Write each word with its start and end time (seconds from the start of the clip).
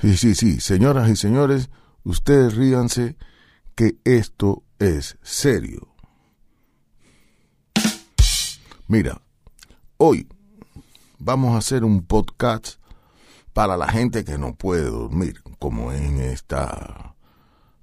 Sí, 0.00 0.16
sí, 0.16 0.34
sí, 0.34 0.60
señoras 0.60 1.10
y 1.10 1.16
señores, 1.16 1.68
ustedes 2.04 2.56
ríanse 2.56 3.16
que 3.74 3.98
esto 4.04 4.62
es 4.78 5.18
serio. 5.20 5.88
Mira, 8.88 9.20
hoy 9.98 10.26
vamos 11.18 11.54
a 11.54 11.58
hacer 11.58 11.84
un 11.84 12.06
podcast 12.06 12.80
para 13.52 13.76
la 13.76 13.88
gente 13.88 14.24
que 14.24 14.38
no 14.38 14.54
puede 14.54 14.84
dormir, 14.84 15.42
como 15.58 15.92
en 15.92 16.18
esta 16.18 17.14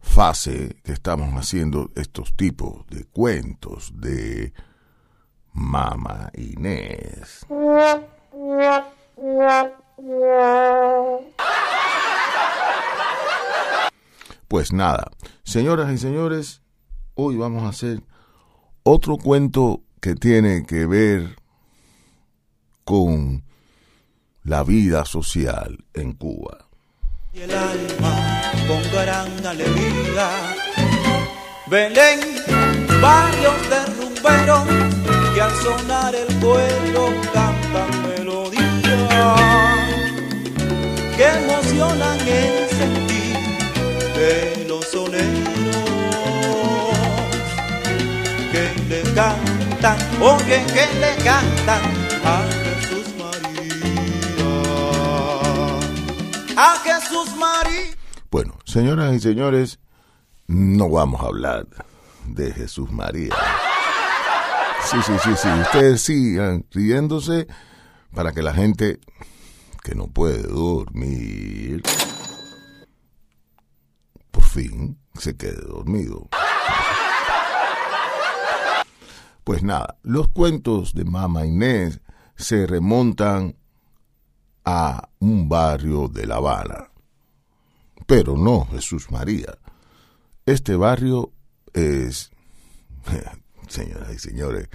fase 0.02 0.78
que 0.84 0.94
estamos 0.94 1.32
haciendo 1.36 1.92
estos 1.96 2.36
tipos 2.36 2.88
de 2.88 3.06
cuentos 3.06 3.94
de 3.96 4.54
Mama 5.54 6.32
Inés. 6.34 7.46
Pues 14.48 14.72
nada, 14.72 15.12
señoras 15.44 15.92
y 15.92 15.98
señores, 15.98 16.62
hoy 17.16 17.36
vamos 17.36 17.64
a 17.64 17.70
hacer 17.70 18.02
otro 18.84 19.18
cuento 19.18 19.82
que 20.00 20.16
tiene 20.16 20.66
que 20.66 20.86
ver 20.86 21.36
con 22.86 23.44
la 24.44 24.64
vida 24.64 25.04
social 25.04 25.84
en 25.94 26.14
Cuba. 26.14 26.70
Y 27.34 27.42
el 27.42 27.52
alma 27.52 28.42
con 28.68 28.82
gran 28.94 29.46
alegría. 29.46 30.56
Belén, 31.70 32.20
barrios 33.02 33.70
de 33.70 33.86
rumberos 33.98 34.64
que 35.34 35.42
al 35.42 35.56
sonar 35.56 36.16
el 36.16 36.34
pueblo 36.38 37.10
cantan 37.34 38.08
melodías 38.08 38.78
que 41.18 41.26
emocionan 41.26 42.20
el 42.22 42.67
de 44.18 44.66
los 44.68 44.84
soneros 44.88 45.26
que 48.52 48.64
le 48.90 49.02
cantan, 49.14 49.98
oye 50.22 50.66
que 50.74 50.88
le 51.00 51.24
cantan 51.24 51.82
a 52.26 52.44
Jesús 52.64 53.08
María, 53.20 53.76
a 56.58 56.80
Jesús 56.84 57.36
María. 57.38 57.96
Bueno, 58.32 58.58
señoras 58.66 59.14
y 59.14 59.20
señores, 59.20 59.80
no 60.48 60.90
vamos 60.90 61.22
a 61.22 61.26
hablar 61.26 61.68
de 62.26 62.52
Jesús 62.52 62.92
María. 62.92 63.36
Sí, 64.90 64.98
sí, 65.06 65.14
sí, 65.24 65.30
sí, 65.36 65.50
ustedes 65.62 66.02
sigan 66.02 66.66
riéndose 66.72 67.48
para 68.16 68.32
que 68.32 68.42
la 68.42 68.54
gente 68.54 69.00
que 69.84 69.94
no 69.94 70.08
puede 70.08 70.42
dormir 70.42 71.84
se 75.20 75.38
quede 75.38 75.62
dormido. 75.62 76.30
Pues 79.44 79.64
nada, 79.64 79.98
los 80.04 80.28
cuentos 80.30 80.94
de 80.94 81.06
Mama 81.06 81.46
Inés 81.46 82.02
se 82.36 82.68
remontan 82.68 83.56
a 84.66 85.10
un 85.20 85.48
barrio 85.48 86.08
de 86.08 86.28
La 86.28 86.36
Habana. 86.36 86.90
Pero 88.06 88.36
no 88.36 88.66
Jesús 88.66 89.10
María. 89.12 89.58
Este 90.46 90.76
barrio 90.76 91.32
es, 91.74 92.32
señoras 93.68 94.14
y 94.14 94.20
señores, 94.20 94.70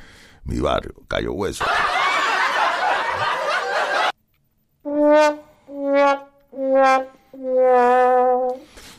mi 0.44 0.58
barrio, 0.58 0.94
Cayo 1.08 1.33
Hueso. 1.33 1.64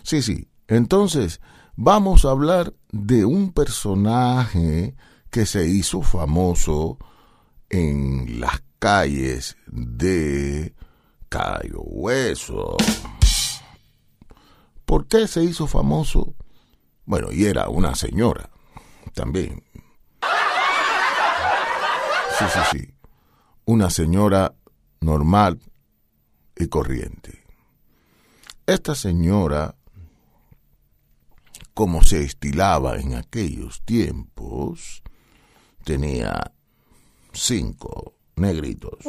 Sí, 0.04 0.22
sí. 0.22 0.53
Entonces, 0.68 1.42
vamos 1.76 2.26
a 2.26 2.32
hablar 2.32 2.74
de 2.92 3.26
un 3.26 3.52
personaje 3.52 4.96
que 5.30 5.46
se 5.46 5.68
hizo 5.68 6.02
famoso 6.02 6.98
en 7.70 8.40
las 8.40 8.64
calles 8.80 9.58
de 9.68 10.76
Cayo 11.30 11.82
Hueso. 11.82 12.78
¿Por 14.86 15.08
qué 15.08 15.28
se 15.28 15.44
hizo 15.44 15.66
famoso? 15.66 16.36
Bueno, 17.06 17.32
y 17.32 17.46
era 17.46 17.70
una 17.70 17.96
señora 17.96 18.50
también. 19.14 19.64
Sí, 22.38 22.46
sí, 22.52 22.60
sí. 22.72 22.94
Una 23.66 23.90
señora 23.90 24.54
normal 25.02 25.60
y 26.56 26.68
corriente. 26.68 27.44
Esta 28.66 28.96
señora, 28.96 29.76
como 31.74 32.04
se 32.04 32.24
estilaba 32.24 32.98
en 32.98 33.16
aquellos 33.16 33.82
tiempos, 33.84 35.04
tenía 35.84 36.54
cinco 37.34 38.14
negritos. 38.36 39.00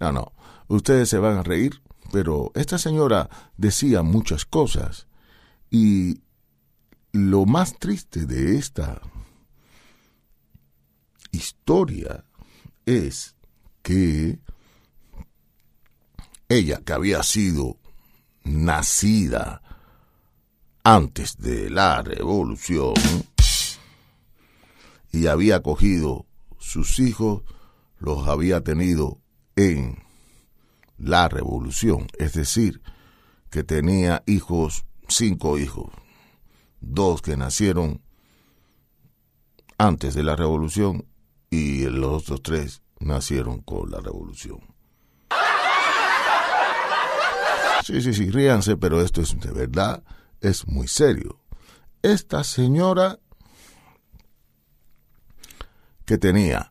No, 0.00 0.12
no, 0.12 0.32
ustedes 0.68 1.08
se 1.08 1.18
van 1.18 1.38
a 1.38 1.42
reír, 1.42 1.82
pero 2.10 2.50
esta 2.54 2.78
señora 2.78 3.28
decía 3.56 4.02
muchas 4.02 4.44
cosas 4.44 5.06
y 5.70 6.22
lo 7.12 7.46
más 7.46 7.78
triste 7.78 8.26
de 8.26 8.56
esta 8.56 9.00
historia 11.30 12.24
es 12.84 13.36
que 13.82 14.40
ella, 16.56 16.82
que 16.84 16.92
había 16.92 17.22
sido 17.22 17.78
nacida 18.44 19.62
antes 20.84 21.38
de 21.38 21.70
la 21.70 22.02
revolución 22.02 22.94
y 25.12 25.26
había 25.26 25.62
cogido 25.62 26.26
sus 26.58 26.98
hijos, 26.98 27.42
los 27.98 28.26
había 28.28 28.62
tenido 28.62 29.20
en 29.56 30.02
la 30.98 31.28
revolución, 31.28 32.06
es 32.18 32.32
decir, 32.32 32.82
que 33.50 33.62
tenía 33.62 34.22
hijos, 34.26 34.86
cinco 35.08 35.58
hijos, 35.58 35.92
dos 36.80 37.22
que 37.22 37.36
nacieron 37.36 38.02
antes 39.78 40.14
de 40.14 40.22
la 40.22 40.36
revolución 40.36 41.06
y 41.50 41.84
los 41.84 42.22
otros 42.22 42.42
tres 42.42 42.82
nacieron 42.98 43.60
con 43.62 43.90
la 43.90 44.00
revolución. 44.00 44.60
Sí, 47.82 48.00
sí, 48.00 48.14
sí, 48.14 48.30
ríanse, 48.30 48.76
pero 48.76 49.00
esto 49.02 49.20
es 49.20 49.38
de 49.40 49.50
verdad, 49.50 50.04
es 50.40 50.68
muy 50.68 50.86
serio. 50.86 51.40
Esta 52.00 52.44
señora 52.44 53.18
que 56.04 56.16
tenía 56.16 56.70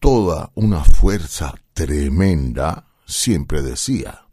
toda 0.00 0.50
una 0.54 0.84
fuerza 0.84 1.54
tremenda, 1.72 2.86
siempre 3.06 3.62
decía, 3.62 4.26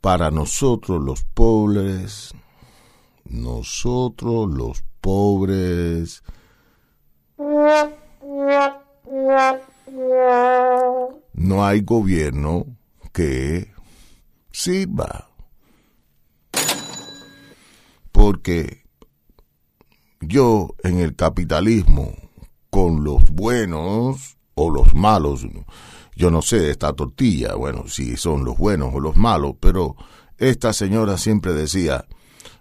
para 0.00 0.30
nosotros 0.30 1.02
los 1.02 1.24
pobres, 1.24 2.32
nosotros 3.24 4.50
los 4.50 4.82
pobres, 5.02 6.22
no 11.34 11.66
hay 11.66 11.80
gobierno 11.82 12.66
que 13.12 13.73
sirva. 14.54 15.28
Porque 18.12 18.84
yo 20.20 20.76
en 20.84 21.00
el 21.00 21.16
capitalismo, 21.16 22.14
con 22.70 23.04
los 23.04 23.28
buenos 23.30 24.38
o 24.54 24.70
los 24.70 24.94
malos, 24.94 25.44
yo 26.14 26.30
no 26.30 26.40
sé, 26.40 26.70
esta 26.70 26.92
tortilla, 26.92 27.56
bueno, 27.56 27.88
si 27.88 28.16
son 28.16 28.44
los 28.44 28.56
buenos 28.56 28.94
o 28.94 29.00
los 29.00 29.16
malos, 29.16 29.56
pero 29.58 29.96
esta 30.38 30.72
señora 30.72 31.18
siempre 31.18 31.52
decía, 31.52 32.06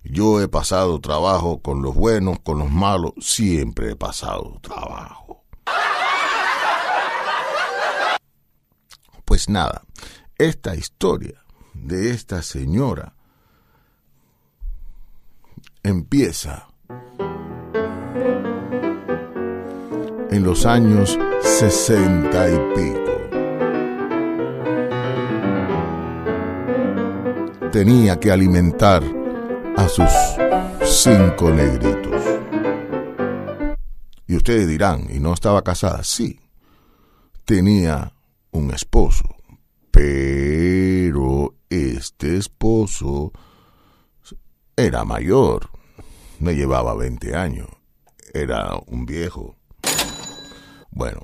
yo 0.03 0.41
he 0.41 0.47
pasado 0.47 0.99
trabajo 0.99 1.61
con 1.61 1.83
los 1.83 1.93
buenos, 1.93 2.39
con 2.39 2.57
los 2.57 2.71
malos, 2.71 3.13
siempre 3.19 3.91
he 3.91 3.95
pasado 3.95 4.59
trabajo. 4.61 5.45
Pues 9.25 9.47
nada, 9.47 9.83
esta 10.37 10.75
historia 10.75 11.42
de 11.73 12.11
esta 12.11 12.41
señora 12.41 13.13
empieza 15.83 16.67
en 20.29 20.43
los 20.43 20.65
años 20.65 21.17
sesenta 21.41 22.49
y 22.49 22.57
pico. 22.75 23.11
Tenía 27.71 28.19
que 28.19 28.31
alimentar 28.31 29.03
a 29.75 29.87
sus 29.87 30.09
cinco 30.83 31.49
negritos. 31.49 32.23
Y 34.27 34.35
ustedes 34.35 34.67
dirán, 34.67 35.07
¿y 35.13 35.19
no 35.19 35.33
estaba 35.33 35.61
casada? 35.63 36.03
Sí, 36.03 36.39
tenía 37.45 38.13
un 38.51 38.71
esposo, 38.71 39.35
pero 39.91 40.82
este 41.73 42.37
esposo 42.37 43.31
era 44.75 45.05
mayor, 45.05 45.71
me 46.39 46.55
llevaba 46.55 46.93
20 46.93 47.35
años, 47.35 47.67
era 48.33 48.77
un 48.85 49.05
viejo. 49.05 49.55
Bueno, 50.91 51.21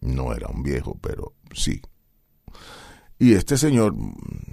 no 0.00 0.32
era 0.32 0.46
un 0.46 0.62
viejo, 0.62 0.96
pero 1.00 1.34
sí. 1.52 1.82
Y 3.18 3.34
este 3.34 3.56
señor 3.56 3.94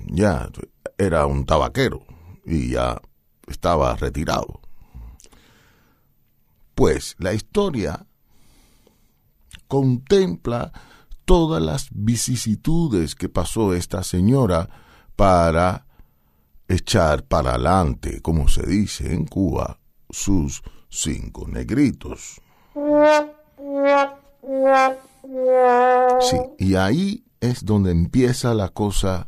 ya 0.07 0.49
era 0.97 1.27
un 1.27 1.45
tabaquero 1.45 2.05
y 2.43 2.69
ya 2.71 2.99
estaba 3.47 3.95
retirado. 3.95 4.61
Pues 6.73 7.15
la 7.19 7.33
historia 7.33 8.07
contempla 9.67 10.71
todas 11.29 11.61
las 11.61 11.89
vicisitudes 11.91 13.13
que 13.13 13.29
pasó 13.29 13.75
esta 13.75 14.01
señora 14.01 14.67
para 15.15 15.85
echar 16.67 17.23
para 17.23 17.51
adelante, 17.51 18.19
como 18.23 18.47
se 18.47 18.65
dice 18.65 19.13
en 19.13 19.27
Cuba, 19.27 19.77
sus 20.09 20.63
cinco 20.89 21.47
negritos. 21.47 22.41
Sí, 26.19 26.37
y 26.57 26.73
ahí 26.73 27.23
es 27.41 27.63
donde 27.63 27.91
empieza 27.91 28.55
la 28.55 28.69
cosa 28.69 29.27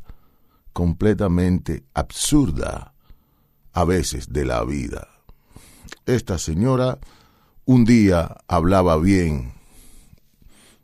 completamente 0.74 1.84
absurda, 1.94 2.96
a 3.74 3.86
veces, 3.86 4.34
de 4.34 4.46
la 4.46 4.64
vida. 4.64 5.08
Esta 6.08 6.40
señora 6.40 6.98
un 7.66 7.86
día 7.86 8.38
hablaba 8.48 8.98
bien 8.98 9.61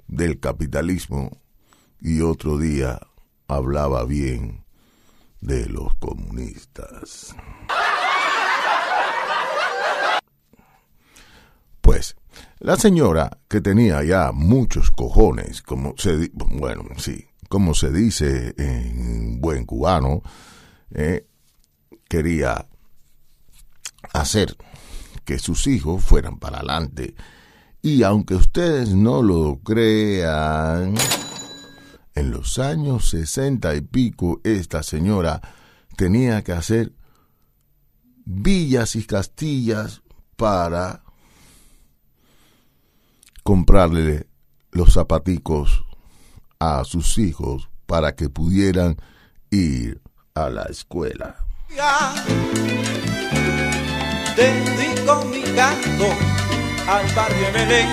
del 0.08 0.40
capitalismo 0.40 1.42
y 2.00 2.22
otro 2.22 2.58
día 2.58 3.00
hablaba 3.48 4.04
bien 4.06 4.64
de 5.42 5.68
los 5.68 5.94
comunistas. 5.96 7.36
Pues, 11.82 12.16
la 12.60 12.76
señora 12.76 13.38
que 13.48 13.62
tenía 13.62 14.04
ya 14.04 14.32
muchos 14.34 14.92
cojones, 14.92 15.62
como 15.62 15.94
se 15.98 16.32
bueno, 16.34 16.84
sí, 16.98 17.28
como 17.50 17.74
se 17.74 17.92
dice 17.92 18.54
en 18.58 19.40
buen 19.40 19.66
cubano, 19.66 20.22
eh, 20.92 21.26
quería 22.10 22.68
hacer 24.14 24.58
que 25.24 25.40
sus 25.40 25.68
hijos 25.68 26.04
fueran 26.04 26.40
para 26.40 26.58
adelante. 26.58 27.16
Y 27.82 28.04
aunque 28.04 28.36
ustedes 28.36 28.90
no 28.90 29.22
lo 29.22 29.60
crean, 29.64 30.96
en 32.16 32.32
los 32.32 32.60
años 32.60 33.10
sesenta 33.10 33.76
y 33.76 33.82
pico 33.82 34.42
esta 34.44 34.84
señora 34.84 35.42
tenía 35.96 36.44
que 36.44 36.52
hacer 36.52 36.94
villas 38.26 38.96
y 38.96 39.06
castillas 39.06 40.02
para 40.36 41.04
comprarle 43.44 44.28
los 44.72 44.94
zapaticos 44.94 45.86
a 46.60 46.84
sus 46.84 47.18
hijos 47.18 47.70
para 47.86 48.16
que 48.16 48.30
pudieran 48.30 48.98
ir 49.50 50.02
a 50.34 50.50
la 50.50 50.64
escuela. 50.64 51.38
mi 55.32 55.42
al 56.88 57.06
barrio 57.14 57.52
Belén. 57.54 57.90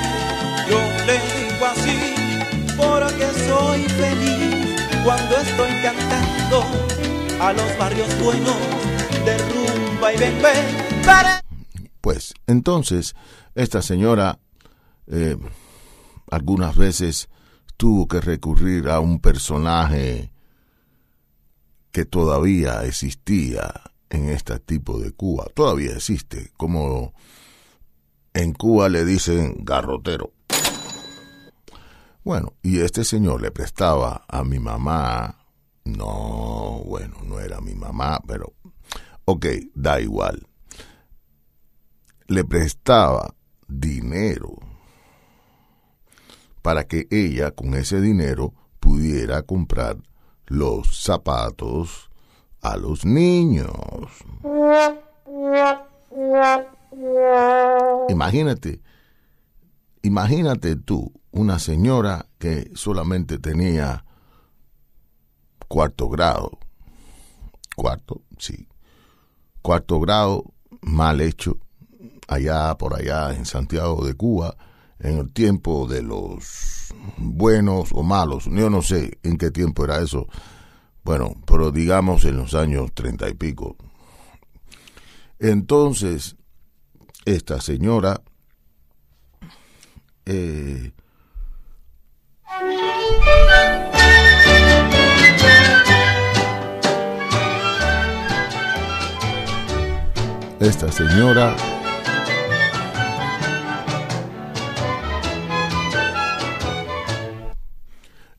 Yo 0.68 0.78
le 1.06 1.14
digo 1.14 1.66
así 1.66 2.14
porque 2.76 3.26
soy 3.46 3.82
feliz 3.82 4.80
cuando 5.04 5.36
estoy 5.36 5.70
cantando 5.82 6.64
a 7.40 7.52
los 7.52 7.78
barrios 7.78 8.08
buenos 8.20 8.56
de 9.24 9.38
rumba 9.38 10.12
y 10.12 10.18
ven. 10.18 10.34
Pues 12.00 12.34
entonces 12.46 13.14
esta 13.54 13.82
señora 13.82 14.38
eh, 15.06 15.36
algunas 16.30 16.76
veces 16.76 17.28
tuvo 17.76 18.06
que 18.06 18.20
recurrir 18.20 18.88
a 18.88 19.00
un 19.00 19.18
personaje 19.20 20.30
que 21.90 22.04
todavía 22.04 22.84
existía 22.84 23.72
en 24.10 24.28
este 24.28 24.58
tipo 24.60 24.98
de 24.98 25.12
Cuba. 25.12 25.46
Todavía 25.54 25.92
existe, 25.92 26.52
como 26.56 27.14
en 28.34 28.52
Cuba 28.52 28.88
le 28.88 29.04
dicen 29.04 29.64
garrotero. 29.64 30.32
Bueno, 32.24 32.54
y 32.62 32.80
este 32.80 33.04
señor 33.04 33.40
le 33.40 33.50
prestaba 33.50 34.24
a 34.28 34.44
mi 34.44 34.58
mamá, 34.58 35.38
no, 35.84 36.82
bueno, 36.86 37.18
no 37.24 37.38
era 37.38 37.60
mi 37.60 37.74
mamá, 37.74 38.20
pero, 38.26 38.54
ok, 39.24 39.46
da 39.74 40.00
igual. 40.00 40.46
Le 42.26 42.44
prestaba 42.44 43.34
dinero 43.68 44.56
para 46.62 46.84
que 46.84 47.06
ella 47.10 47.50
con 47.50 47.74
ese 47.74 48.00
dinero 48.00 48.54
pudiera 48.80 49.42
comprar 49.42 49.98
los 50.46 51.02
zapatos 51.02 52.10
a 52.62 52.78
los 52.78 53.04
niños. 53.04 53.70
Imagínate, 58.08 58.82
imagínate 60.02 60.76
tú, 60.76 61.12
una 61.30 61.58
señora 61.58 62.26
que 62.38 62.70
solamente 62.74 63.38
tenía 63.38 64.04
cuarto 65.66 66.08
grado, 66.08 66.58
cuarto, 67.74 68.22
sí, 68.38 68.68
cuarto 69.62 69.98
grado 70.00 70.52
mal 70.80 71.20
hecho, 71.20 71.58
allá 72.28 72.76
por 72.76 72.94
allá 72.94 73.34
en 73.34 73.46
Santiago 73.46 74.04
de 74.06 74.14
Cuba, 74.14 74.56
en 75.00 75.18
el 75.18 75.32
tiempo 75.32 75.88
de 75.88 76.02
los 76.02 76.94
buenos 77.16 77.90
o 77.92 78.02
malos, 78.02 78.44
yo 78.44 78.70
no 78.70 78.82
sé 78.82 79.18
en 79.22 79.36
qué 79.36 79.50
tiempo 79.50 79.84
era 79.84 80.00
eso, 80.00 80.28
bueno, 81.02 81.34
pero 81.46 81.70
digamos 81.70 82.24
en 82.24 82.36
los 82.36 82.54
años 82.54 82.92
treinta 82.94 83.28
y 83.28 83.34
pico. 83.34 83.76
Entonces, 85.38 86.36
esta 87.24 87.60
señora 87.60 88.20
eh, 90.26 90.92
esta 100.60 100.90
señora 100.92 101.56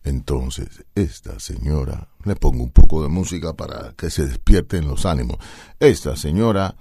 Entonces, 0.06 0.86
esta 0.96 1.40
señora, 1.40 2.08
le 2.24 2.36
pongo 2.36 2.64
un 2.64 2.72
poco 2.72 3.04
de 3.04 3.10
música 3.10 3.54
para 3.54 3.94
que 3.98 4.10
se 4.10 4.26
despierten 4.26 4.88
los 4.88 5.06
ánimos. 5.06 5.38
Esta 5.80 6.16
señora 6.16 6.76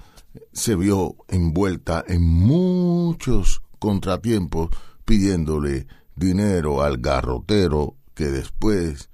se 0.53 0.77
vio 0.77 1.17
envuelta 1.29 2.05
en 2.07 2.23
muchos 2.23 3.63
contratiempos 3.79 4.71
pidiéndole 5.05 5.87
dinero 6.17 6.83
al 6.83 6.99
garrotero 6.99 7.97
que 8.15 8.27
después 8.27 9.11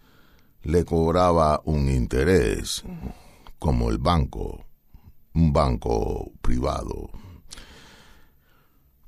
le 0.62 0.85
cobraba 0.85 1.62
un 1.65 1.89
interés, 1.89 2.85
como 3.59 3.91
el 3.91 3.99
banco, 3.99 4.67
un 5.35 5.53
banco 5.53 6.33
privado. 6.43 7.11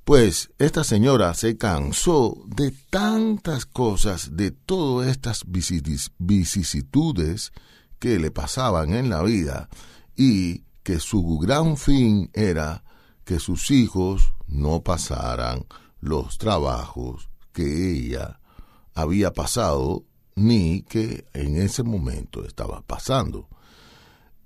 Pues 0.04 0.50
esta 0.58 0.82
señora 0.82 1.32
se 1.34 1.56
cansó 1.56 2.42
de 2.46 2.72
tantas 2.90 3.66
cosas, 3.66 4.36
de 4.36 4.50
todas 4.50 5.08
estas 5.08 5.44
vicisitudes 5.46 7.52
que 8.00 8.18
le 8.18 8.32
pasaban 8.32 8.94
en 8.94 9.10
la 9.10 9.22
vida 9.22 9.68
y 10.16 10.64
que 10.82 10.98
su 10.98 11.38
gran 11.38 11.76
fin 11.76 12.30
era 12.32 12.84
que 13.24 13.38
sus 13.38 13.70
hijos 13.70 14.34
no 14.46 14.82
pasaran 14.82 15.66
los 16.00 16.38
trabajos 16.38 17.30
que 17.52 17.92
ella 17.92 18.40
había 18.94 19.32
pasado 19.32 20.04
ni 20.34 20.82
que 20.82 21.26
en 21.32 21.60
ese 21.60 21.82
momento 21.82 22.44
estaba 22.44 22.82
pasando. 22.82 23.48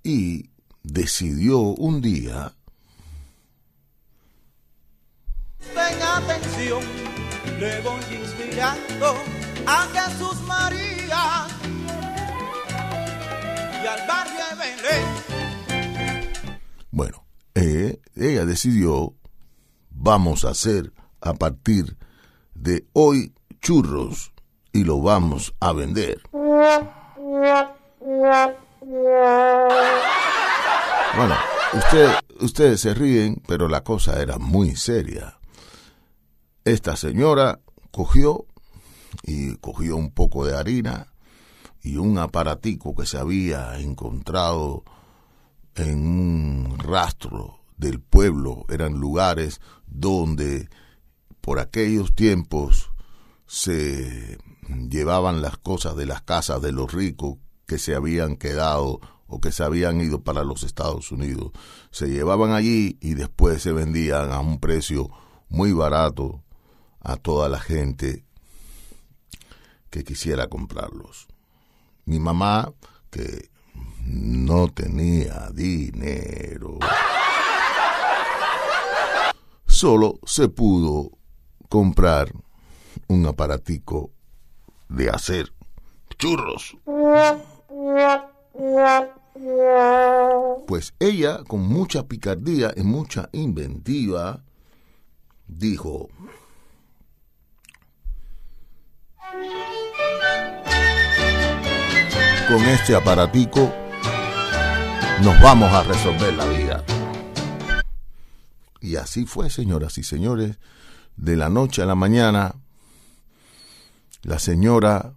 Y 0.02 0.50
decidió 0.82 1.58
un 1.58 2.00
día 2.00 2.52
Ten 5.74 6.00
atención, 6.00 6.82
le 7.58 7.80
voy 7.80 8.00
inspirando 8.14 9.16
a 9.66 9.88
Jesús 9.92 10.40
María 10.42 11.46
y 13.82 13.86
al 13.86 14.06
barrio 14.06 14.44
de 14.50 14.56
Belén. 14.56 15.35
Ella 18.14 18.44
decidió, 18.46 19.14
vamos 19.90 20.44
a 20.44 20.50
hacer 20.50 20.92
a 21.20 21.34
partir 21.34 21.96
de 22.54 22.86
hoy 22.92 23.34
churros 23.60 24.32
y 24.72 24.84
lo 24.84 25.00
vamos 25.00 25.54
a 25.60 25.72
vender. 25.72 26.22
Bueno, 31.16 31.34
usted, 31.72 32.10
ustedes 32.40 32.80
se 32.80 32.94
ríen, 32.94 33.42
pero 33.46 33.68
la 33.68 33.82
cosa 33.82 34.20
era 34.20 34.38
muy 34.38 34.76
seria. 34.76 35.38
Esta 36.64 36.96
señora 36.96 37.60
cogió 37.90 38.46
y 39.22 39.56
cogió 39.56 39.96
un 39.96 40.10
poco 40.10 40.44
de 40.44 40.56
harina 40.56 41.12
y 41.82 41.96
un 41.96 42.18
aparatico 42.18 42.94
que 42.94 43.06
se 43.06 43.18
había 43.18 43.78
encontrado 43.78 44.84
en 45.76 46.06
un 46.06 46.78
rastro 46.78 47.55
del 47.76 48.00
pueblo. 48.00 48.64
Eran 48.68 48.94
lugares 48.94 49.60
donde 49.86 50.68
por 51.40 51.58
aquellos 51.58 52.14
tiempos 52.14 52.90
se 53.46 54.38
llevaban 54.88 55.42
las 55.42 55.56
cosas 55.58 55.96
de 55.96 56.06
las 56.06 56.22
casas 56.22 56.60
de 56.60 56.72
los 56.72 56.92
ricos 56.92 57.38
que 57.66 57.78
se 57.78 57.94
habían 57.94 58.36
quedado 58.36 59.00
o 59.28 59.40
que 59.40 59.52
se 59.52 59.64
habían 59.64 60.00
ido 60.00 60.22
para 60.22 60.44
los 60.44 60.62
Estados 60.62 61.10
Unidos. 61.12 61.52
Se 61.90 62.08
llevaban 62.08 62.52
allí 62.52 62.96
y 63.00 63.14
después 63.14 63.62
se 63.62 63.72
vendían 63.72 64.32
a 64.32 64.40
un 64.40 64.60
precio 64.60 65.10
muy 65.48 65.72
barato 65.72 66.42
a 67.00 67.16
toda 67.16 67.48
la 67.48 67.60
gente 67.60 68.24
que 69.90 70.04
quisiera 70.04 70.48
comprarlos. 70.48 71.28
Mi 72.04 72.18
mamá, 72.18 72.72
que 73.10 73.50
no 74.04 74.68
tenía 74.68 75.50
dinero, 75.52 76.78
solo 79.76 80.18
se 80.24 80.48
pudo 80.48 81.10
comprar 81.68 82.32
un 83.08 83.26
aparatico 83.26 84.10
de 84.88 85.10
hacer 85.10 85.52
churros. 86.16 86.78
Pues 90.66 90.94
ella, 90.98 91.44
con 91.46 91.60
mucha 91.60 92.06
picardía 92.08 92.72
y 92.74 92.84
mucha 92.84 93.28
inventiva, 93.32 94.42
dijo, 95.46 96.08
con 102.48 102.62
este 102.62 102.94
aparatico 102.94 103.70
nos 105.22 105.38
vamos 105.42 105.70
a 105.70 105.82
resolver 105.82 106.32
la 106.32 106.46
vida. 106.46 106.95
Y 108.86 108.94
así 108.94 109.26
fue, 109.26 109.50
señoras 109.50 109.98
y 109.98 110.04
señores, 110.04 110.60
de 111.16 111.36
la 111.36 111.48
noche 111.48 111.82
a 111.82 111.86
la 111.86 111.96
mañana, 111.96 112.54
la 114.22 114.38
señora 114.38 115.12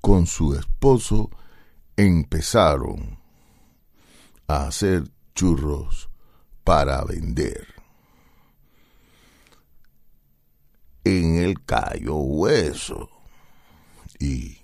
con 0.00 0.28
su 0.28 0.54
esposo 0.54 1.30
empezaron 1.96 3.18
a 4.46 4.68
hacer 4.68 5.10
churros 5.34 6.10
para 6.62 7.02
vender. 7.02 7.66
En 11.02 11.38
el 11.38 11.64
Cayo 11.64 12.14
Hueso. 12.18 13.10
Y 14.20 14.58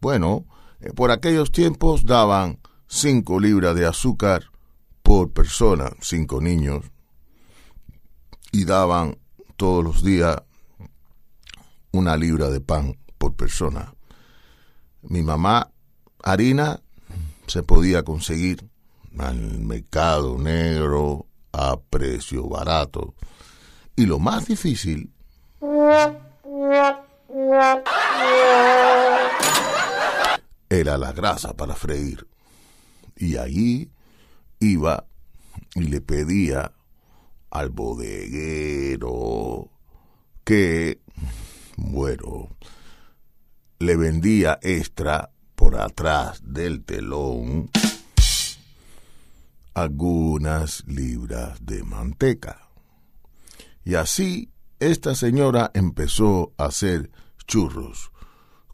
bueno, 0.00 0.44
eh, 0.78 0.92
por 0.92 1.10
aquellos 1.10 1.50
tiempos 1.50 2.06
daban 2.06 2.60
cinco 2.86 3.40
libras 3.40 3.74
de 3.74 3.84
azúcar 3.84 4.44
por 5.02 5.32
persona, 5.32 5.90
cinco 6.00 6.40
niños, 6.40 6.84
y 8.56 8.64
daban 8.64 9.18
todos 9.58 9.84
los 9.84 10.02
días 10.02 10.38
una 11.92 12.16
libra 12.16 12.48
de 12.48 12.62
pan 12.62 12.96
por 13.18 13.34
persona. 13.34 13.92
Mi 15.02 15.22
mamá, 15.22 15.70
harina 16.22 16.80
se 17.46 17.62
podía 17.62 18.02
conseguir 18.02 18.66
al 19.18 19.60
mercado 19.60 20.38
negro 20.38 21.26
a 21.52 21.78
precio 21.78 22.48
barato. 22.48 23.14
Y 23.94 24.06
lo 24.06 24.18
más 24.18 24.46
difícil 24.46 25.12
era 30.70 30.96
la 30.96 31.12
grasa 31.12 31.52
para 31.52 31.74
freír. 31.74 32.26
Y 33.16 33.36
allí 33.36 33.90
iba 34.60 35.04
y 35.74 35.82
le 35.82 36.00
pedía 36.00 36.72
al 37.58 37.70
bodeguero 37.70 39.70
que, 40.44 41.00
bueno, 41.76 42.48
le 43.78 43.96
vendía 43.96 44.58
extra 44.62 45.30
por 45.54 45.76
atrás 45.76 46.40
del 46.44 46.84
telón 46.84 47.70
algunas 49.74 50.84
libras 50.86 51.64
de 51.64 51.82
manteca. 51.82 52.68
Y 53.84 53.94
así 53.94 54.50
esta 54.78 55.14
señora 55.14 55.70
empezó 55.74 56.52
a 56.58 56.66
hacer 56.66 57.10
churros 57.46 58.12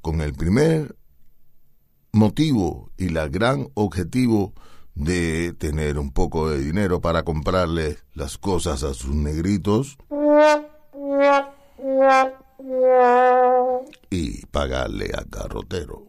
con 0.00 0.20
el 0.20 0.32
primer 0.32 0.96
motivo 2.12 2.90
y 2.96 3.08
la 3.08 3.28
gran 3.28 3.68
objetivo 3.74 4.54
de 4.94 5.54
tener 5.54 5.98
un 5.98 6.12
poco 6.12 6.50
de 6.50 6.58
dinero 6.58 7.00
para 7.00 7.22
comprarle 7.22 7.96
las 8.14 8.36
cosas 8.38 8.82
a 8.82 8.92
sus 8.94 9.14
negritos 9.14 9.96
y 14.10 14.44
pagarle 14.46 15.12
a 15.14 15.22
garrotero. 15.28 16.08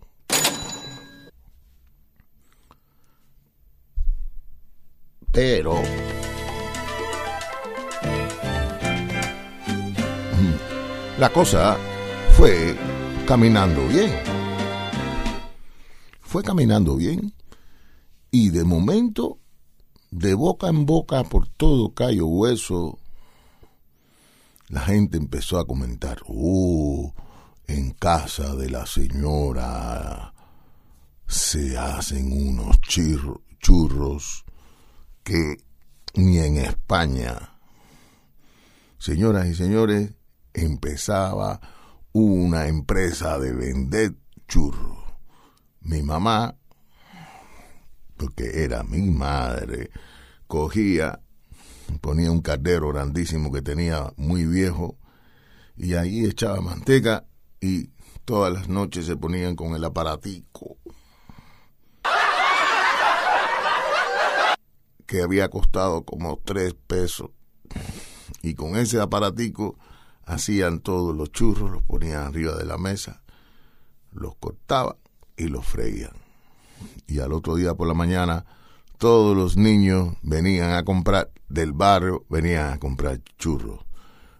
Pero 5.31 5.73
mm, 5.73 5.83
la 11.19 11.29
cosa 11.31 11.77
fue 12.37 12.75
caminando 13.25 13.87
bien. 13.87 14.11
Fue 16.21 16.43
caminando 16.43 16.97
bien 16.97 17.33
y 18.33 18.49
de 18.49 18.63
momento, 18.63 19.37
de 20.09 20.33
boca 20.33 20.67
en 20.67 20.87
boca 20.87 21.23
por 21.23 21.47
todo 21.47 21.93
Cayo 21.93 22.25
Hueso, 22.25 22.97
la 24.69 24.81
gente 24.81 25.17
empezó 25.17 25.59
a 25.59 25.67
comentar, 25.67 26.17
¡uh! 26.27 27.13
En 27.67 27.91
casa 27.91 28.55
de 28.55 28.71
la 28.71 28.87
señora 28.87 30.33
se 31.27 31.77
hacen 31.77 32.33
unos 32.33 32.81
churros 33.59 34.45
que 35.23 35.57
ni 36.15 36.39
en 36.39 36.57
España. 36.57 37.59
Señoras 38.97 39.45
y 39.45 39.53
señores, 39.53 40.15
empezaba 40.55 41.61
una 42.13 42.65
empresa 42.65 43.37
de 43.37 43.53
vender 43.53 44.15
churros. 44.47 44.97
Mi 45.81 46.01
mamá 46.01 46.57
porque 48.23 48.63
era 48.63 48.83
mi 48.83 49.01
madre, 49.01 49.89
cogía, 50.47 51.19
ponía 51.99 52.31
un 52.31 52.41
caldero 52.41 52.87
grandísimo 52.87 53.51
que 53.51 53.61
tenía 53.61 54.13
muy 54.15 54.45
viejo 54.45 54.97
y 55.75 55.95
ahí 55.95 56.23
echaba 56.23 56.61
manteca 56.61 57.25
y 57.59 57.89
todas 58.23 58.53
las 58.53 58.69
noches 58.69 59.07
se 59.07 59.17
ponían 59.17 59.57
con 59.57 59.75
el 59.75 59.83
aparatico 59.83 60.77
que 65.05 65.21
había 65.21 65.49
costado 65.49 66.05
como 66.05 66.39
tres 66.45 66.75
pesos. 66.87 67.31
Y 68.41 68.55
con 68.55 68.77
ese 68.77 69.01
aparatico 69.01 69.77
hacían 70.23 70.79
todos 70.79 71.13
los 71.13 71.29
churros, 71.33 71.69
los 71.69 71.83
ponían 71.83 72.23
arriba 72.23 72.55
de 72.55 72.65
la 72.65 72.77
mesa, 72.77 73.21
los 74.11 74.33
cortaban 74.37 74.95
y 75.35 75.49
los 75.49 75.65
freían 75.65 76.22
y 77.07 77.19
al 77.19 77.33
otro 77.33 77.55
día 77.55 77.73
por 77.75 77.87
la 77.87 77.93
mañana 77.93 78.45
todos 78.97 79.35
los 79.35 79.57
niños 79.57 80.15
venían 80.21 80.71
a 80.71 80.83
comprar 80.83 81.31
del 81.49 81.73
barrio, 81.73 82.25
venían 82.29 82.73
a 82.73 82.79
comprar 82.79 83.19
churros. 83.37 83.79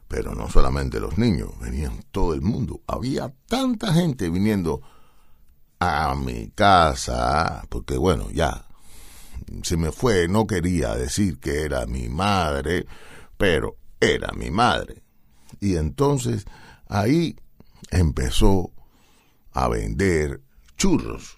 Pero 0.08 0.36
no 0.36 0.50
solamente 0.50 1.00
los 1.00 1.18
niños, 1.18 1.50
venían 1.60 2.04
todo 2.12 2.34
el 2.34 2.42
mundo. 2.42 2.82
Había 2.88 3.34
tanta 3.48 3.94
gente 3.94 4.30
viniendo 4.30 4.82
a 5.80 6.16
mi 6.16 6.50
casa, 6.50 7.66
porque 7.70 7.98
bueno, 7.98 8.30
ya 8.32 8.68
se 9.64 9.76
me 9.78 9.92
fue, 9.92 10.28
no 10.28 10.48
quería 10.48 10.96
decir 10.96 11.40
que 11.40 11.64
era 11.64 11.86
mi 11.86 12.10
madre, 12.10 12.86
pero 13.38 13.76
era 14.00 14.32
mi 14.34 14.50
madre. 14.50 15.04
Y 15.60 15.76
entonces 15.76 16.46
ahí 16.88 17.36
empezó 17.92 18.72
a 19.52 19.68
vender 19.68 20.42
churros. 20.78 21.38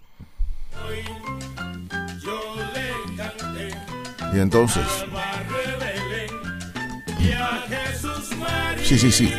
Y 4.33 4.39
entonces... 4.39 4.83
Sí, 8.83 8.99
sí, 8.99 9.11
sí. 9.11 9.33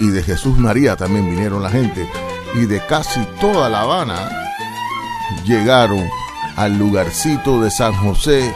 Y, 0.00 0.08
de 0.08 0.22
Jesús 0.22 0.56
María 0.56 0.94
también 0.96 1.28
vinieron 1.28 1.62
la 1.62 1.70
gente. 1.70 2.08
y 2.54 2.66
de 2.66 2.80
casi 2.86 3.20
toda 3.40 3.68
La 3.68 3.80
Habana 3.80 4.30
llegaron 5.44 6.08
al 6.56 6.78
lugarcito 6.78 7.60
de 7.60 7.70
San 7.70 7.92
José 7.94 8.54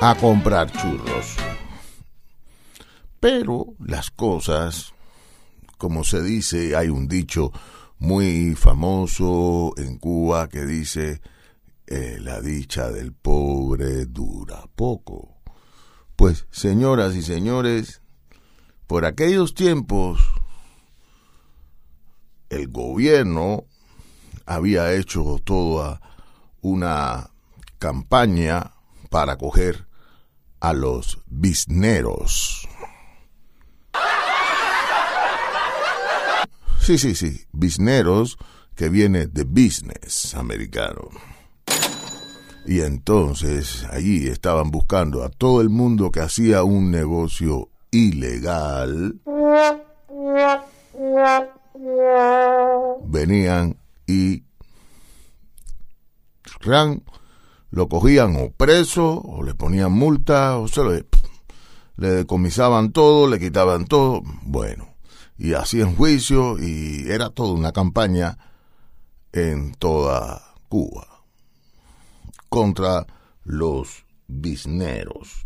a 0.00 0.14
comprar 0.16 0.72
churros. 0.72 1.36
Pero 3.20 3.66
las 3.78 4.10
cosas, 4.10 4.92
como 5.78 6.02
se 6.02 6.22
dice, 6.22 6.76
hay 6.76 6.88
un 6.88 7.06
dicho 7.06 7.52
muy 7.98 8.54
famoso 8.54 9.72
en 9.76 9.98
Cuba 9.98 10.48
que 10.48 10.66
dice, 10.66 11.20
eh, 11.86 12.18
la 12.20 12.40
dicha 12.40 12.90
del 12.90 13.12
pobre 13.12 14.06
dura 14.06 14.64
poco. 14.74 15.40
Pues, 16.16 16.46
señoras 16.50 17.14
y 17.14 17.22
señores, 17.22 18.02
por 18.86 19.04
aquellos 19.04 19.54
tiempos, 19.54 20.20
el 22.48 22.68
gobierno 22.68 23.64
había 24.46 24.92
hecho 24.94 25.40
toda 25.44 26.00
una 26.60 27.30
campaña 27.78 28.72
para 29.10 29.36
coger 29.36 29.86
a 30.60 30.72
los 30.72 31.20
bisneros. 31.26 32.66
Sí, 36.80 36.98
sí, 36.98 37.14
sí, 37.14 37.44
bisneros 37.52 38.38
que 38.76 38.88
viene 38.88 39.26
de 39.26 39.44
business 39.44 40.34
americano. 40.34 41.08
Y 42.66 42.80
entonces 42.80 43.86
allí 43.92 44.26
estaban 44.26 44.72
buscando 44.72 45.22
a 45.22 45.28
todo 45.28 45.60
el 45.60 45.68
mundo 45.68 46.10
que 46.10 46.20
hacía 46.20 46.64
un 46.64 46.90
negocio 46.90 47.68
ilegal. 47.92 49.20
Venían 53.04 53.76
y 54.08 54.42
ran, 56.60 57.04
lo 57.70 57.88
cogían 57.88 58.34
o 58.34 58.50
preso, 58.50 59.20
o 59.20 59.44
le 59.44 59.54
ponían 59.54 59.92
multa, 59.92 60.58
o 60.58 60.66
se 60.66 60.82
le, 60.82 61.06
le 61.96 62.08
decomisaban 62.08 62.90
todo, 62.90 63.28
le 63.28 63.38
quitaban 63.38 63.86
todo. 63.86 64.22
Bueno, 64.42 64.88
y 65.38 65.52
hacían 65.52 65.94
juicio 65.94 66.58
y 66.58 67.04
era 67.08 67.30
toda 67.30 67.52
una 67.52 67.70
campaña 67.70 68.38
en 69.32 69.72
toda 69.74 70.42
Cuba 70.68 71.15
contra 72.48 73.06
los 73.44 74.04
bisneros. 74.26 75.44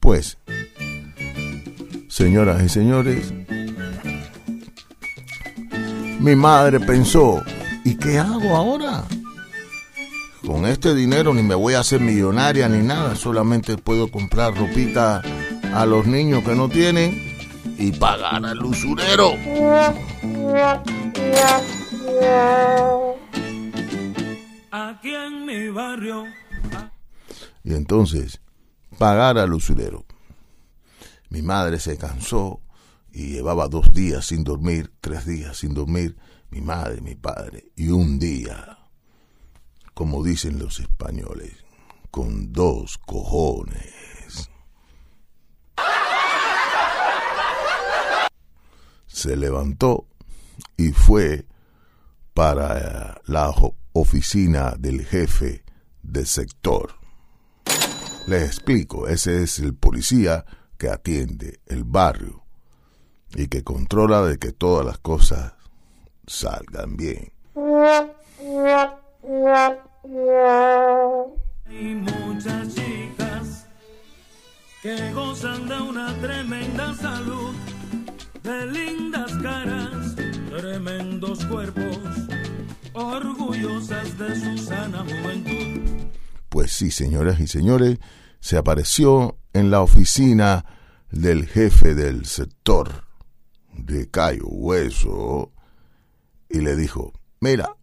Pues, 0.00 0.38
señoras 2.08 2.62
y 2.62 2.68
señores, 2.70 3.30
mi 6.18 6.34
madre 6.34 6.80
pensó, 6.80 7.42
¿y 7.84 7.94
qué 7.94 8.18
hago 8.18 8.56
ahora? 8.56 9.04
Con 10.48 10.64
este 10.64 10.94
dinero 10.94 11.34
ni 11.34 11.42
me 11.42 11.54
voy 11.54 11.74
a 11.74 11.80
hacer 11.80 12.00
millonaria 12.00 12.70
ni 12.70 12.78
nada, 12.78 13.14
solamente 13.16 13.76
puedo 13.76 14.10
comprar 14.10 14.56
ropita 14.56 15.20
a 15.74 15.84
los 15.84 16.06
niños 16.06 16.42
que 16.42 16.54
no 16.54 16.70
tienen 16.70 17.36
y 17.76 17.92
pagar 17.92 18.46
al 18.46 18.64
usurero. 18.64 19.32
Aquí 24.70 25.14
en 25.14 25.44
mi 25.44 25.68
barrio. 25.68 26.24
Y 27.62 27.74
entonces, 27.74 28.40
pagar 28.96 29.36
al 29.36 29.52
usurero. 29.52 30.06
Mi 31.28 31.42
madre 31.42 31.78
se 31.78 31.98
cansó 31.98 32.62
y 33.12 33.32
llevaba 33.32 33.68
dos 33.68 33.92
días 33.92 34.24
sin 34.24 34.44
dormir, 34.44 34.90
tres 35.02 35.26
días 35.26 35.58
sin 35.58 35.74
dormir, 35.74 36.16
mi 36.48 36.62
madre, 36.62 37.02
mi 37.02 37.16
padre, 37.16 37.70
y 37.76 37.90
un 37.90 38.18
día, 38.18 38.77
como 39.98 40.22
dicen 40.22 40.60
los 40.60 40.78
españoles, 40.78 41.56
con 42.12 42.52
dos 42.52 42.98
cojones. 42.98 44.48
Se 49.08 49.36
levantó 49.36 50.06
y 50.76 50.92
fue 50.92 51.48
para 52.32 53.20
la 53.24 53.52
oficina 53.92 54.76
del 54.78 55.04
jefe 55.04 55.64
del 56.04 56.28
sector. 56.28 56.92
Les 58.28 58.44
explico, 58.44 59.08
ese 59.08 59.42
es 59.42 59.58
el 59.58 59.74
policía 59.74 60.44
que 60.78 60.90
atiende 60.90 61.58
el 61.66 61.82
barrio 61.82 62.44
y 63.34 63.48
que 63.48 63.64
controla 63.64 64.22
de 64.22 64.38
que 64.38 64.52
todas 64.52 64.86
las 64.86 64.98
cosas 64.98 65.54
salgan 66.24 66.96
bien. 66.96 67.32
Hay 70.04 71.94
muchas 71.94 72.74
chicas 72.74 73.66
que 74.80 75.12
gozan 75.12 75.68
de 75.68 75.80
una 75.80 76.14
tremenda 76.20 76.94
salud, 76.94 77.52
de 78.44 78.66
lindas 78.66 79.32
caras, 79.42 80.14
tremendos 80.56 81.44
cuerpos, 81.46 81.98
orgullosas 82.92 84.16
de 84.18 84.36
su 84.36 84.58
sana 84.58 85.04
juventud. 85.04 86.10
Pues 86.48 86.72
sí, 86.72 86.92
señoras 86.92 87.40
y 87.40 87.48
señores, 87.48 87.98
se 88.40 88.56
apareció 88.56 89.36
en 89.52 89.70
la 89.72 89.82
oficina 89.82 90.64
del 91.10 91.46
jefe 91.46 91.94
del 91.94 92.24
sector 92.26 93.04
de 93.72 94.08
Cayo 94.08 94.46
Hueso 94.46 95.52
y 96.48 96.60
le 96.60 96.76
dijo, 96.76 97.12
mira, 97.40 97.74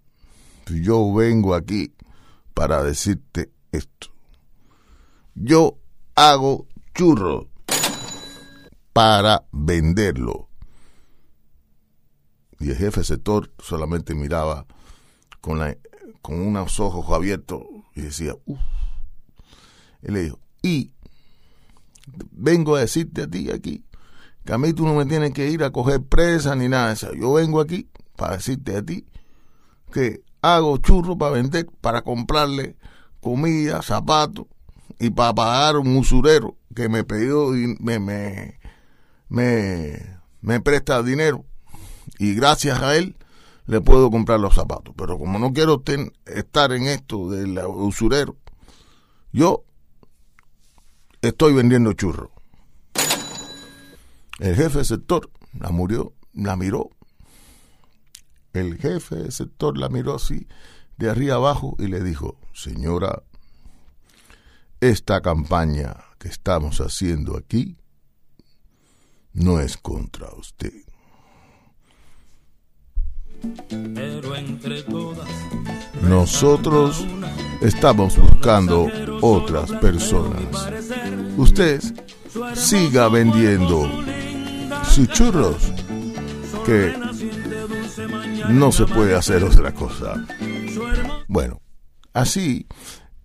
yo 0.68 1.14
vengo 1.14 1.54
aquí 1.54 1.95
para 2.56 2.82
decirte 2.84 3.52
esto. 3.72 4.08
Yo 5.36 5.78
hago 6.16 6.68
churros 6.96 7.46
para 8.94 9.46
venderlo. 9.52 10.50
Y 12.60 12.72
el 12.72 12.78
jefe 12.78 13.04
sector 13.04 13.52
solamente 13.60 14.16
miraba 14.16 14.66
con, 15.42 15.60
la, 15.60 15.78
con 16.22 16.40
unos 16.40 16.80
ojos 16.80 17.14
abiertos 17.14 17.62
y 17.94 18.02
decía, 18.02 18.34
uff. 18.46 18.60
Y 20.02 20.12
le 20.12 20.24
dijo, 20.24 20.40
y 20.62 20.94
vengo 22.32 22.78
a 22.78 22.80
decirte 22.80 23.24
a 23.24 23.28
ti 23.28 23.52
aquí 23.52 23.84
que 24.46 24.54
a 24.54 24.58
mí 24.58 24.72
tú 24.74 24.86
no 24.86 24.94
me 24.94 25.06
tienes 25.06 25.34
que 25.34 25.50
ir 25.50 25.64
a 25.64 25.72
coger 25.72 26.02
presa 26.04 26.56
ni 26.56 26.70
nada. 26.70 26.94
Yo 26.94 27.34
vengo 27.34 27.60
aquí 27.60 27.90
para 28.16 28.38
decirte 28.38 28.78
a 28.78 28.82
ti 28.82 29.06
que 29.92 30.24
hago 30.54 30.78
churros 30.78 31.18
para 31.18 31.32
vender, 31.32 31.68
para 31.82 32.02
comprarle 32.02 32.76
comida, 33.20 33.82
zapatos 33.82 34.46
y 35.00 35.10
para 35.10 35.34
pagar 35.34 35.78
un 35.78 35.96
usurero 35.98 36.58
que 36.76 36.90
me 36.90 37.04
pidió 37.04 37.48
me, 37.80 38.00
me, 38.00 38.60
me, 39.30 40.20
me 40.42 40.62
presta 40.62 41.02
dinero. 41.02 41.46
Y 42.20 42.36
gracias 42.36 42.82
a 42.82 42.96
él 42.96 43.16
le 43.66 43.82
puedo 43.82 44.12
comprar 44.12 44.40
los 44.40 44.56
zapatos. 44.56 44.94
Pero 44.98 45.18
como 45.18 45.40
no 45.40 45.52
quiero 45.54 45.84
estar 46.26 46.72
en 46.72 46.84
esto 46.84 47.30
del 47.30 47.58
usurero, 47.58 48.38
yo 49.32 49.64
estoy 51.22 51.54
vendiendo 51.54 51.94
churros. 51.94 52.30
El 54.40 54.56
jefe 54.56 54.80
de 54.80 54.86
sector 54.86 55.30
la 55.60 55.70
murió, 55.70 56.14
la 56.34 56.56
miró. 56.56 56.90
El 58.56 58.78
jefe 58.78 59.18
de 59.18 59.32
sector 59.32 59.78
la 59.78 59.90
miró 59.90 60.16
así, 60.16 60.48
de 60.98 61.10
arriba 61.10 61.36
abajo, 61.36 61.76
y 61.78 61.88
le 61.88 62.02
dijo, 62.02 62.38
señora, 62.54 63.24
esta 64.80 65.20
campaña 65.20 65.94
que 66.18 66.30
estamos 66.30 66.80
haciendo 66.80 67.36
aquí 67.36 67.76
no 69.34 69.60
es 69.60 69.76
contra 69.76 70.34
usted. 70.36 70.72
Pero 73.68 74.36
entre 74.38 74.84
todas, 74.84 75.30
Nosotros 76.02 77.06
estamos 77.62 78.18
buscando 78.18 78.88
otras 79.22 79.70
personas. 79.74 80.70
Usted 81.36 81.82
siga 82.54 83.10
vendiendo 83.10 83.90
sus 84.86 85.10
churros, 85.10 85.74
que 86.66 87.05
no 88.50 88.72
se 88.72 88.86
puede 88.86 89.16
hacer 89.16 89.44
otra 89.44 89.74
cosa. 89.74 90.26
Bueno, 91.28 91.62
así, 92.14 92.68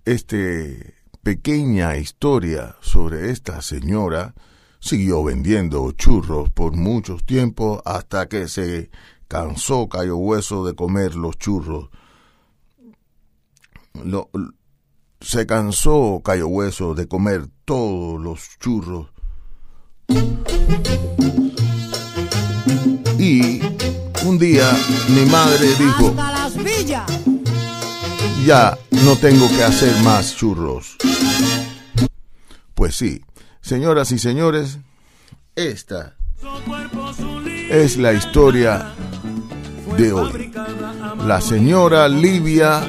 este 0.04 0.94
pequeña 1.22 1.96
historia 1.96 2.76
sobre 2.80 3.30
esta 3.30 3.60
señora 3.62 4.34
siguió 4.80 5.22
vendiendo 5.22 5.92
churros 5.92 6.50
por 6.50 6.74
muchos 6.74 7.24
tiempos 7.26 7.82
hasta 7.84 8.28
que 8.28 8.48
se 8.48 8.90
cansó 9.28 9.88
Cayo 9.88 10.16
Hueso 10.16 10.64
de 10.64 10.74
comer 10.74 11.14
los 11.14 11.36
churros. 11.38 11.90
Lo- 14.04 14.30
se 15.20 15.46
cansó 15.46 16.22
Cayo 16.24 16.48
Hueso 16.48 16.94
de 16.94 17.06
comer 17.06 17.46
todos 17.66 18.18
los 18.20 18.58
churros. 18.58 19.08
Un 24.30 24.38
día 24.38 24.70
mi 25.08 25.26
madre 25.26 25.66
dijo, 25.76 26.14
ya 28.46 28.78
no 29.04 29.16
tengo 29.16 29.48
que 29.48 29.64
hacer 29.64 29.92
más 30.04 30.36
churros. 30.36 30.96
Pues 32.74 32.94
sí, 32.94 33.24
señoras 33.60 34.12
y 34.12 34.20
señores, 34.20 34.78
esta 35.56 36.14
es 37.70 37.96
la 37.96 38.12
historia 38.12 38.92
de 39.98 40.12
hoy. 40.12 40.52
La 41.26 41.40
señora 41.40 42.08
Livia, 42.08 42.82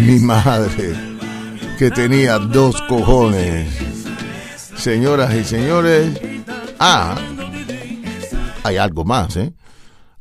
mi 0.00 0.18
madre, 0.18 0.94
que 1.78 1.90
tenía 1.90 2.38
dos 2.38 2.76
cojones. 2.82 3.72
Señoras 4.76 5.34
y 5.34 5.44
señores, 5.44 6.20
ah, 6.78 7.16
hay 8.64 8.76
algo 8.76 9.04
más, 9.06 9.34
¿eh? 9.36 9.54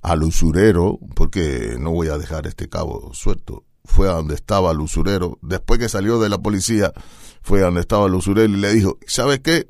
Al 0.08 0.24
usurero, 0.24 1.00
porque 1.16 1.76
no 1.78 1.92
voy 1.92 2.08
a 2.08 2.18
dejar 2.18 2.48
este 2.48 2.70
cabo 2.70 3.14
suelto, 3.14 3.66
fue 3.84 4.08
a 4.08 4.14
donde 4.14 4.36
estaba 4.36 4.72
el 4.72 4.80
usurero. 4.80 5.38
Después 5.42 5.82
que 5.82 5.90
salió 5.90 6.18
de 6.18 6.30
la 6.30 6.38
policía, 6.38 6.94
fue 7.42 7.60
a 7.60 7.66
donde 7.66 7.82
estaba 7.82 8.06
el 8.08 8.14
usurero 8.14 8.48
y 8.48 8.56
le 8.56 8.74
dijo, 8.74 8.98
¿sabes 9.06 9.42
qué? 9.42 9.68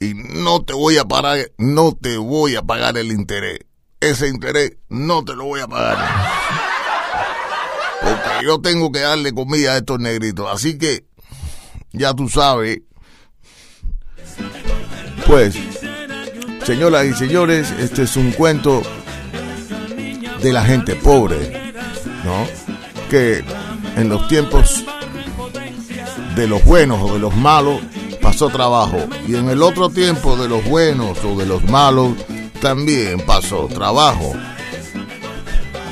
Y 0.00 0.12
no 0.12 0.62
te 0.62 0.74
voy 0.74 0.98
a 0.98 1.06
pagar, 1.06 1.50
no 1.56 1.96
te 1.98 2.18
voy 2.18 2.56
a 2.56 2.62
pagar 2.62 2.98
el 2.98 3.10
interés. 3.10 3.60
Ese 4.00 4.28
interés 4.28 4.76
no 4.90 5.24
te 5.24 5.34
lo 5.34 5.46
voy 5.46 5.60
a 5.60 5.66
pagar. 5.66 5.96
Porque 8.02 8.44
yo 8.44 8.60
tengo 8.60 8.92
que 8.92 9.00
darle 9.00 9.32
comida 9.32 9.72
a 9.72 9.76
estos 9.78 9.98
negritos. 9.98 10.46
Así 10.52 10.76
que, 10.76 11.06
ya 11.90 12.12
tú 12.12 12.28
sabes. 12.28 12.82
Pues, 15.26 15.56
señoras 16.66 17.06
y 17.06 17.14
señores, 17.14 17.70
este 17.78 18.02
es 18.02 18.14
un 18.18 18.30
cuento 18.32 18.82
de 20.44 20.52
la 20.52 20.62
gente 20.62 20.94
pobre, 20.94 21.72
¿no? 22.22 22.46
Que 23.08 23.42
en 23.96 24.10
los 24.10 24.28
tiempos 24.28 24.84
de 26.36 26.46
los 26.46 26.62
buenos 26.66 27.00
o 27.00 27.14
de 27.14 27.18
los 27.18 27.34
malos 27.34 27.80
pasó 28.20 28.50
trabajo 28.50 28.98
y 29.26 29.36
en 29.36 29.48
el 29.48 29.62
otro 29.62 29.88
tiempo 29.88 30.36
de 30.36 30.50
los 30.50 30.62
buenos 30.66 31.24
o 31.24 31.34
de 31.34 31.46
los 31.46 31.64
malos 31.64 32.12
también 32.60 33.20
pasó 33.20 33.68
trabajo. 33.68 34.34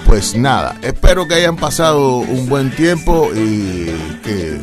Pues 0.04 0.36
nada, 0.36 0.76
espero 0.82 1.26
que 1.26 1.36
hayan 1.36 1.56
pasado 1.56 2.18
un 2.18 2.46
buen 2.46 2.76
tiempo 2.76 3.30
y 3.34 3.86
que 4.22 4.60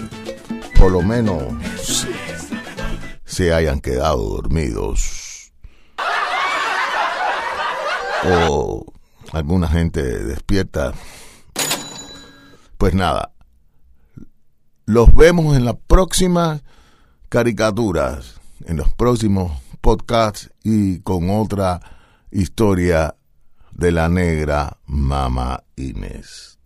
por 0.78 0.92
lo 0.92 1.02
menos 1.02 1.42
se, 3.26 3.54
hayan 3.56 3.80
quedado 3.80 4.20
dormidos. 4.20 5.52
Alguna 9.32 9.68
gente 9.68 10.02
despierta. 10.02 10.94
Pues 12.78 12.94
nada, 12.94 13.32
los 14.86 15.14
vemos 15.14 15.56
en 15.56 15.66
las 15.66 15.76
próximas 15.88 16.64
caricaturas, 17.28 18.40
en 18.66 18.78
los 18.78 18.94
próximos 18.94 19.52
podcasts 19.82 20.50
y 20.64 21.00
con 21.02 21.30
otra 21.30 21.80
historia 22.32 23.16
de 23.72 23.92
la 23.92 24.10
negra 24.10 24.78
Mama 24.86 25.64
Inés. 25.76 26.58